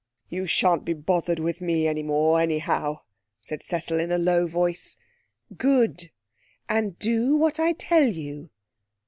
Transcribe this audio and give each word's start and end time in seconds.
'You 0.29 0.47
shan't 0.47 0.83
be 0.83 0.93
bothered 0.93 1.37
with 1.37 1.61
me 1.61 1.85
any 1.85 2.01
more, 2.01 2.39
anyhow,' 2.41 3.01
said 3.39 3.61
Cecil 3.61 3.99
in 3.99 4.11
a 4.11 4.17
low 4.17 4.47
voice. 4.47 4.97
'Good. 5.55 6.09
And 6.67 6.97
do 6.97 7.35
what 7.35 7.59
I 7.59 7.73
tell 7.73 8.07
you.' 8.07 8.49